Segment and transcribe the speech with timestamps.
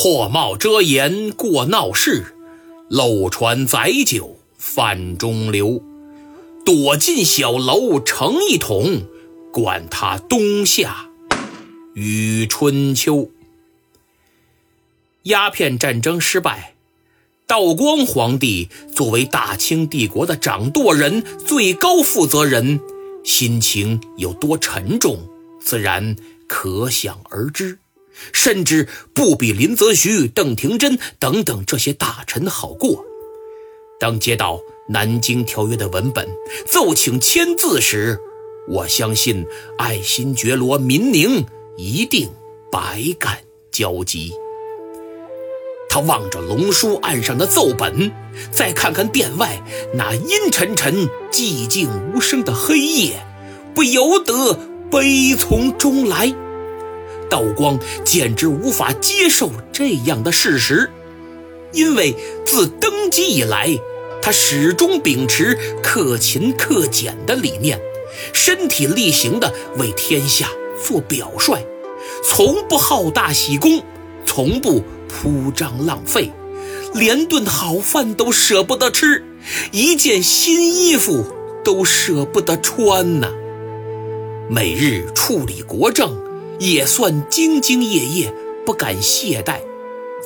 [0.00, 2.36] 破帽遮颜过闹市，
[2.88, 5.82] 漏船载酒泛中流。
[6.64, 9.02] 躲进小楼成一统，
[9.52, 11.08] 管他冬夏
[11.94, 13.28] 与春秋。
[15.24, 16.74] 鸦片战争失败，
[17.48, 22.78] 道光皇帝作为大清帝国的掌舵人、最高负责人，
[23.24, 25.18] 心情有多沉重，
[25.60, 26.14] 自然
[26.46, 27.80] 可想而知。
[28.32, 33.04] 甚至不比林则徐、邓廷桢等等这些大臣好过。
[34.00, 36.28] 当接到南京条约的文本，
[36.66, 38.18] 奏请签字时，
[38.68, 39.44] 我相信
[39.76, 41.44] 爱新觉罗民宁
[41.76, 42.30] 一定
[42.70, 43.38] 百感
[43.72, 44.32] 交集。
[45.90, 48.12] 他望着龙书案上的奏本，
[48.52, 49.62] 再看看殿外
[49.94, 53.26] 那阴沉沉、寂静无声的黑夜，
[53.74, 54.58] 不由得
[54.90, 56.32] 悲从中来。
[57.28, 60.90] 道光简直无法接受这样的事实，
[61.72, 63.78] 因为自登基以来，
[64.20, 67.80] 他始终秉持克勤克俭的理念，
[68.32, 70.48] 身体力行地为天下
[70.82, 71.58] 做表率，
[72.24, 73.82] 从不好大喜功，
[74.24, 74.82] 从不。
[75.10, 76.30] 铺张浪费，
[76.92, 79.24] 连顿好饭都舍不得吃，
[79.72, 81.24] 一件新衣服
[81.64, 83.32] 都舍不得穿呐。
[84.50, 86.14] 每日处理国政，
[86.58, 89.60] 也算兢兢业业，不敢懈怠，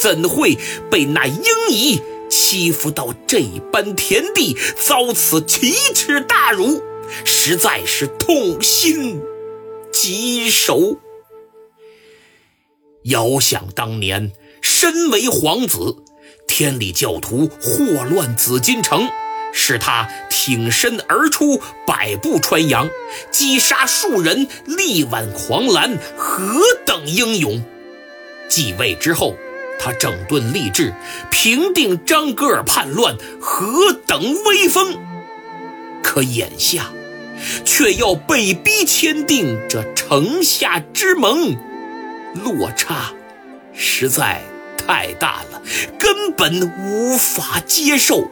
[0.00, 0.58] 怎会
[0.90, 6.82] 被那英仪欺负到这般田地，遭此奇耻大辱，
[7.24, 9.20] 实在是痛心
[9.92, 10.98] 疾首。
[13.04, 14.32] 遥想当年。
[14.66, 15.96] 身为皇子，
[16.48, 19.06] 天理教徒祸乱紫禁城，
[19.56, 22.90] 是他挺身而出，百步穿杨，
[23.30, 27.64] 击杀数人，力挽狂澜，何等英勇！
[28.48, 29.36] 继位之后，
[29.78, 30.92] 他整顿吏治，
[31.30, 34.98] 平定张格尔叛乱，何等威风！
[36.02, 36.90] 可眼下，
[37.64, 41.56] 却要被逼签订这城下之盟，
[42.44, 43.12] 落差
[43.72, 44.42] 实在。
[44.86, 45.62] 太大了，
[45.98, 48.30] 根本无法接受。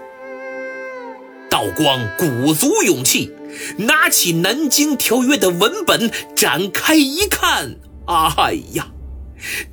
[1.62, 3.30] 道光鼓足勇气，
[3.76, 8.88] 拿起《南京条约》的文本展开一看，哎呀，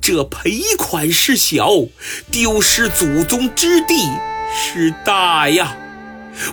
[0.00, 1.68] 这赔款是小，
[2.30, 4.08] 丢失祖宗之地
[4.54, 5.76] 是大呀！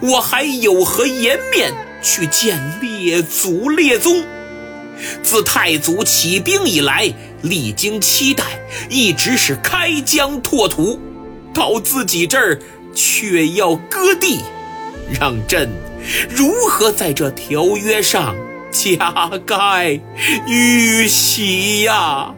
[0.01, 1.71] 我还有何颜面
[2.01, 4.23] 去见列祖列宗？
[5.21, 8.43] 自太祖起兵以来，历经七代，
[8.89, 10.99] 一直是开疆拓土，
[11.53, 12.59] 到自己这儿
[12.95, 14.41] 却要割地，
[15.11, 15.69] 让朕
[16.29, 18.35] 如何在这条约上
[18.71, 19.99] 加盖
[20.47, 22.33] 玉玺呀？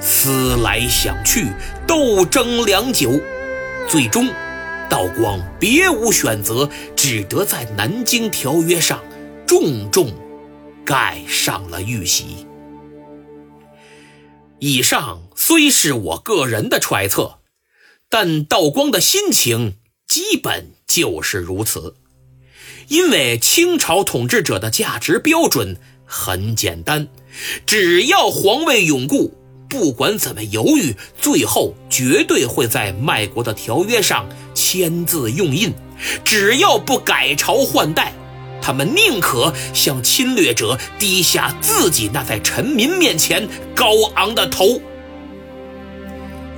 [0.00, 1.46] 思来想去，
[1.86, 3.20] 斗争良久，
[3.88, 4.28] 最终，
[4.88, 9.02] 道光别无选择，只得在《南京条约》上
[9.46, 10.12] 重重。
[10.84, 12.46] 盖上了玉玺。
[14.58, 17.40] 以上虽是我个人的揣测，
[18.08, 19.74] 但道光的心情
[20.06, 21.94] 基本就是如此。
[22.88, 27.06] 因为清朝统治者的价值标准很简单：
[27.66, 29.38] 只要皇位永固，
[29.68, 35.70] 不管怎么犹豫，最后绝对会在卖国的条约上签字用印；
[36.24, 38.12] 只要不改朝换代。
[38.60, 44.80] 他们宁可向侵略者低下自己那在臣民面前高昂的头。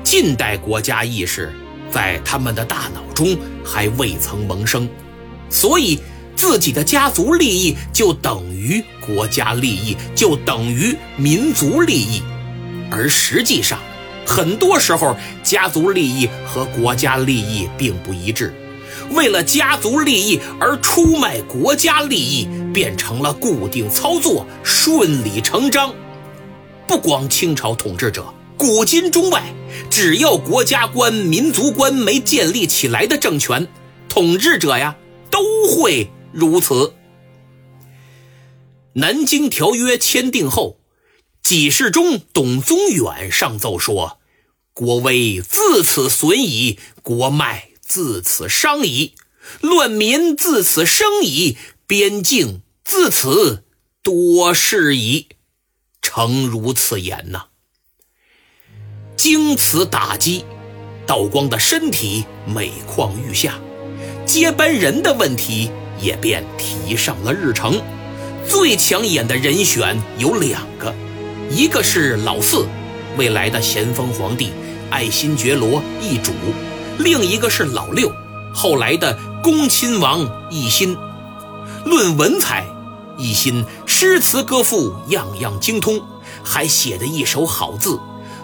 [0.02, 1.52] 近代国家意识
[1.90, 4.88] 在他们的大脑中还未曾萌生，
[5.48, 6.00] 所以
[6.36, 12.22] 自己的家族利益就等于国家利益，就等于民族利益。
[12.90, 13.78] 而实际上，
[14.26, 18.54] 很多时候家族利益和国家利益并不一致。
[19.12, 25.92] 为了家族利益而出卖国家利益，变成了固定操作，顺理成章。
[26.86, 28.24] 不光清朝统治者，
[28.60, 29.54] 古今中外，
[29.90, 33.66] 只要国家观、民族观没建立起来的政权，
[34.06, 34.98] 统治者呀，
[35.30, 36.92] 都会如此。
[38.92, 40.78] 南京条约签订后，
[41.42, 44.18] 几世中董宗远上奏说
[44.74, 49.14] ：“国威自此损矣，国脉。”自此伤矣，
[49.62, 51.56] 乱民自此生矣，
[51.88, 53.64] 边境自此
[54.02, 55.28] 多事矣，
[56.02, 57.46] 诚如此言呐。
[59.22, 60.46] 经此打击，
[61.06, 63.52] 道光的身体每况愈下，
[64.24, 65.70] 接班人的问题
[66.00, 67.78] 也便提上了日程。
[68.48, 70.94] 最抢眼的人选有两个，
[71.50, 72.64] 一个是老四，
[73.18, 74.52] 未来的咸丰皇帝
[74.90, 76.32] 爱新觉罗奕主，
[76.98, 78.10] 另一个是老六，
[78.54, 80.96] 后来的恭亲王奕欣。
[81.84, 82.64] 论文采，
[83.18, 86.00] 奕欣诗词歌赋样样精通，
[86.42, 88.00] 还写得一手好字，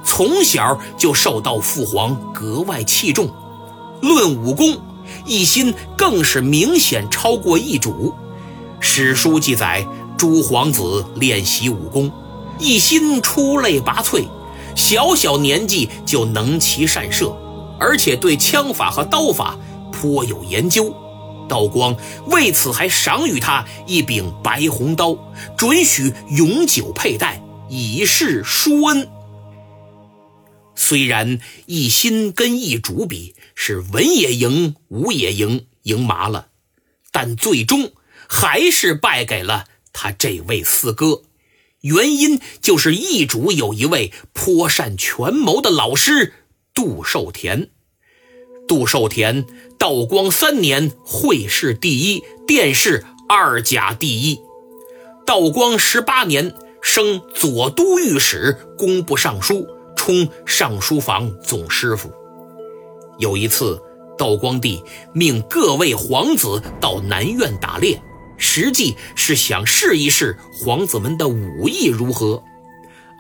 [0.06, 3.28] 从小就受到父皇格外器重。
[4.00, 4.78] 论武功，
[5.26, 8.14] 奕欣更是明显超过奕主。
[8.80, 9.84] 史书记载，
[10.16, 12.10] 诸皇子练习武功。
[12.58, 14.24] 一心出类拔萃，
[14.74, 17.36] 小小年纪就能骑善射，
[17.78, 19.58] 而且对枪法和刀法
[19.92, 20.94] 颇有研究。
[21.48, 21.94] 道光
[22.26, 25.16] 为此还赏予他一柄白红刀，
[25.56, 29.08] 准许永久佩戴，以示殊恩。
[30.76, 36.48] 虽然一心跟一主比是文也赢，武也赢，赢麻了，
[37.10, 37.92] 但最终
[38.28, 41.22] 还是败给了他这位四哥。
[41.80, 46.34] 原因就是易主有一位颇善权谋的老师
[46.74, 47.70] 杜寿田。
[48.68, 49.44] 杜寿田
[49.78, 54.40] 道光三年会试第一，殿试二甲第一。
[55.24, 59.68] 道光十八年升左都御史、工部尚书，
[60.06, 62.12] 充尚书房总师傅。
[63.18, 63.76] 有一次，
[64.16, 64.80] 道光帝
[65.12, 68.00] 命各位皇子到南苑打猎。
[68.38, 72.40] 实际是想试一试皇子们的武艺如何。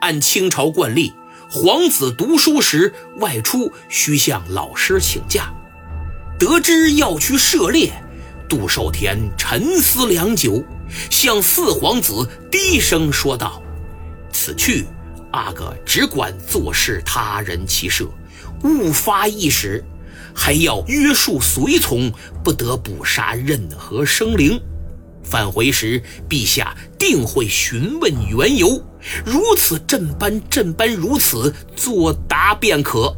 [0.00, 1.12] 按清朝惯例，
[1.50, 5.52] 皇子读书时外出需向老师请假。
[6.38, 7.92] 得知要去射猎，
[8.48, 10.62] 杜寿田沉思良久，
[11.10, 13.60] 向四皇子低声说道
[14.30, 14.86] ：“此去，
[15.36, 18.08] 阿哥只管坐视他人骑射，
[18.64, 19.84] 勿发一时，
[20.34, 22.10] 还要约束随从，
[22.42, 24.58] 不得捕杀任何生灵。”
[25.22, 28.80] 返回时，陛下定会询问缘由，
[29.24, 33.14] 如此这般这般如此作答便可。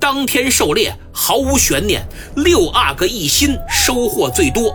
[0.00, 2.02] 当天狩猎毫无悬念，
[2.34, 4.74] 六阿哥一心收获最多，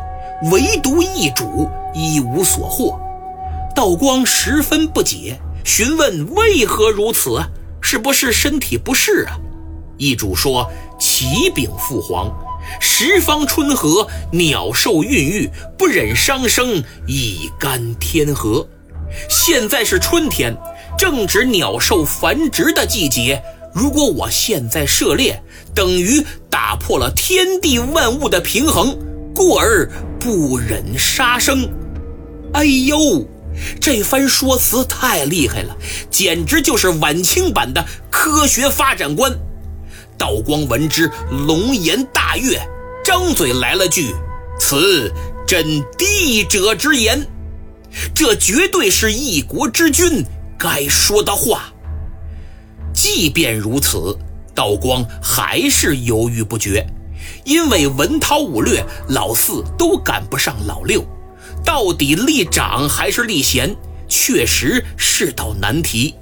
[0.51, 2.99] 唯独一主一无所获。
[3.75, 7.41] 道光十分不解，询问为何如此，
[7.81, 9.35] 是不是身体不适啊？
[9.97, 12.31] 易主说：启禀父皇。
[12.79, 18.65] 十方春和，鸟兽孕育，不忍伤生，以干天和。
[19.27, 20.55] 现在是春天，
[20.97, 23.41] 正值鸟兽繁殖的季节。
[23.73, 25.41] 如果我现在涉猎，
[25.73, 28.97] 等于打破了天地万物的平衡，
[29.33, 29.89] 故而
[30.19, 31.67] 不忍杀生。
[32.53, 33.27] 哎呦，
[33.79, 35.75] 这番说辞太厉害了，
[36.09, 39.31] 简直就是晚清版的科学发展观。
[40.17, 41.11] 道光闻之，
[41.47, 42.59] 龙颜大悦，
[43.03, 44.15] 张嘴来了句
[44.59, 45.13] ：“此
[45.45, 47.27] 真帝者之言，
[48.13, 50.23] 这绝对是一国之君
[50.57, 51.73] 该说的话。”
[52.95, 54.17] 即便如此，
[54.53, 56.87] 道光还是犹豫不决，
[57.43, 61.05] 因为文韬武略，老四都赶不上老六，
[61.65, 63.75] 到底立长还是立贤，
[64.07, 66.15] 确实是道难题。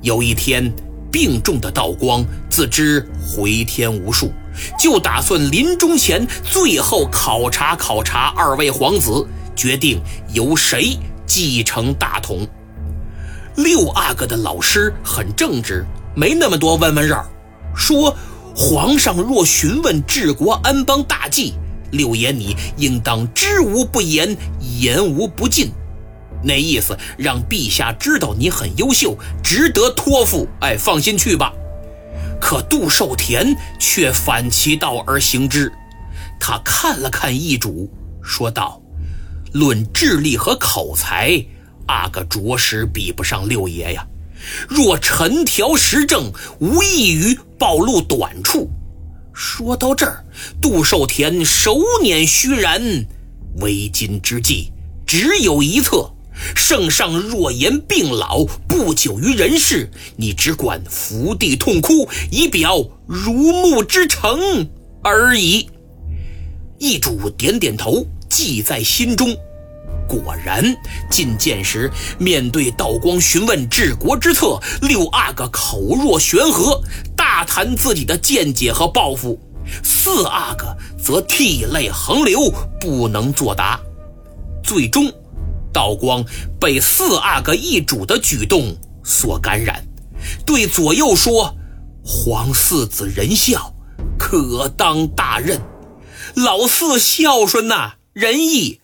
[0.00, 0.72] 有一天。
[1.14, 4.32] 病重的道光自知回天无术，
[4.76, 9.24] 就打算临终前最后考察考察二位皇子，
[9.54, 10.02] 决定
[10.32, 12.44] 由谁继承大统。
[13.54, 17.24] 六阿哥的老师很正直，没那么多弯弯绕，
[17.76, 18.12] 说
[18.52, 21.54] 皇上若询问治国安邦大计，
[21.96, 24.36] 六爷你应当知无不言，
[24.80, 25.70] 言无不尽。
[26.42, 30.46] 那意思让陛下知道你很优秀，值得托付。
[30.60, 31.52] 哎，放心去吧。
[32.40, 35.72] 可杜寿田却反其道而行之，
[36.38, 37.90] 他看了看易主，
[38.22, 38.78] 说道
[39.52, 41.42] ：“论智力和口才，
[41.86, 44.06] 阿哥着实比不上六爷呀。
[44.68, 48.68] 若陈条实证，无异于暴露短处。”
[49.34, 50.24] 说到这儿，
[50.62, 53.04] 杜寿田手捻虚然，
[53.56, 54.72] 为今之计
[55.04, 56.08] 只有一策。
[56.56, 64.68] 圣上若言病老不久于人世，你只管伏地痛哭，以表如沐之诚
[65.02, 65.68] 而已。
[66.78, 69.36] 义主点点头，记在心中。
[70.08, 70.64] 果然，
[71.10, 76.80] 觐见时面对道光询问治国之策，六阿哥口若悬河，
[77.16, 79.38] 大谈自己的见解和抱负；
[79.82, 83.80] 四阿哥则涕泪横流，不能作答。
[84.62, 85.12] 最终。
[85.72, 86.24] 道光
[86.60, 89.84] 被四阿哥一主的举动所感染，
[90.46, 91.52] 对左右说
[92.06, 93.74] ：“皇四子仁孝，
[94.16, 95.60] 可当大任。
[96.36, 98.78] 老四孝顺呐，仁义，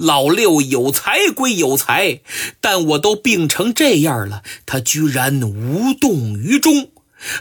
[0.00, 2.20] 老六有才归有才，
[2.58, 6.90] 但我都病成这样了，他居然无动于衷，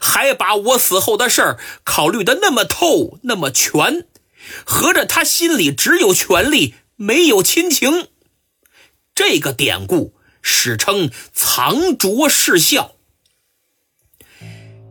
[0.01, 4.05] 还把我死后的事儿考虑的那么透，那么全，
[4.65, 8.09] 合着他心里只有权力，没有亲情。
[9.15, 12.95] 这个典故史称“藏拙事效”。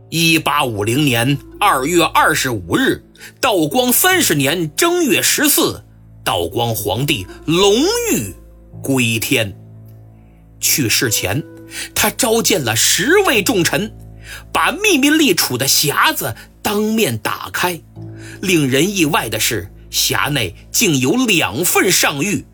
[0.08, 3.04] 一八五零年二月二十五日，
[3.42, 5.84] 道光三十年正月十四。
[6.28, 7.72] 道光皇帝龙
[8.12, 8.34] 玉
[8.82, 9.58] 归天，
[10.60, 11.42] 去世前，
[11.94, 13.94] 他召见了十位重臣，
[14.52, 17.80] 把秘密立储的匣子当面打开。
[18.42, 22.44] 令人意外的是，匣内竟有两份上谕，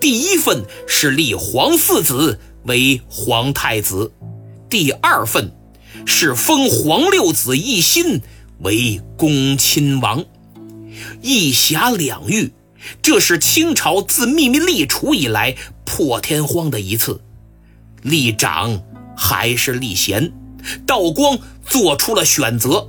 [0.00, 4.12] 第一份是立皇四子为皇太子，
[4.68, 5.52] 第二份
[6.04, 8.22] 是封皇六子一心
[8.58, 10.24] 为恭亲王。
[11.22, 12.50] 一匣两谕。
[13.02, 17.20] 这是清朝自秘密立储以来破天荒的一次，
[18.02, 18.82] 立长
[19.16, 20.32] 还是立贤，
[20.86, 22.88] 道光做出了选择，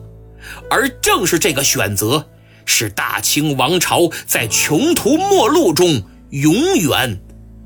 [0.70, 2.30] 而正是这个选择，
[2.66, 7.22] 使大清王朝在穷途末路中永远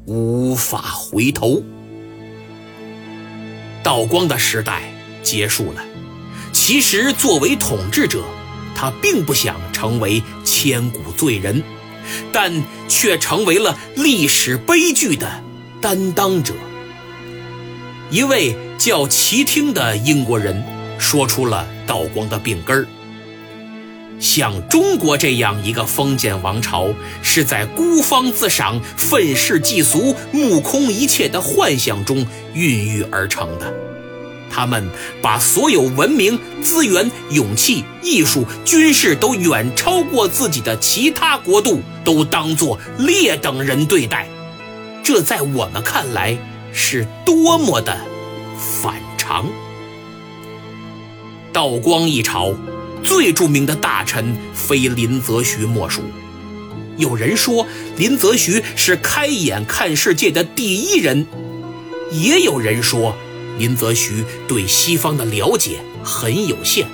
[0.05, 1.61] 无法回头。
[3.83, 4.91] 道光的时代
[5.21, 5.83] 结束了，
[6.51, 8.23] 其实作为统治者，
[8.75, 11.63] 他并不想成为千古罪人。
[12.31, 15.43] 但却成为了历史悲剧的
[15.81, 16.53] 担当者。
[18.11, 20.63] 一位叫齐听的英国人
[20.97, 22.87] 说出了道光的病根儿：
[24.19, 33.73] 像中国这样一个封建王朝，是在孤芳自赏、愤世嫉俗、目空一切的幻想中孕育而成的。
[34.55, 34.89] 他们
[35.21, 44.29] 把所有文明、资源、勇气、艺术、军事都远超过自己的其他国度，都当作劣等人对待。
[45.03, 46.37] 这在我们看来
[46.71, 47.97] 是多么的
[48.81, 49.45] 反常！
[51.51, 52.53] 道光一朝
[53.03, 56.01] 最著名的大臣非林则徐莫属。
[56.95, 61.27] 有人说林则徐是开眼看世界的第一人，
[62.09, 63.17] 也有人说。
[63.57, 66.87] 林则徐对西方的了解很有限，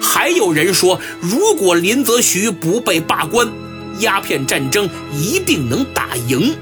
[0.00, 3.48] 还有人说，如果林则徐不被罢官，
[4.00, 6.56] 鸦片战争一定能打赢。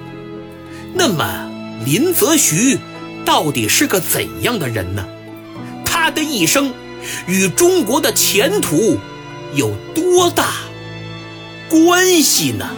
[0.95, 1.51] 那么，
[1.85, 2.79] 林则徐
[3.25, 5.07] 到底是个怎样的人呢？
[5.85, 6.73] 他的一生
[7.27, 8.99] 与中国的前途
[9.55, 10.53] 有多大
[11.71, 12.69] 关系呢？